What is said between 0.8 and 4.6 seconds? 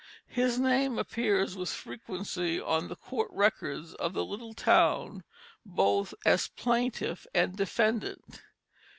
appears with frequency on the court records of the little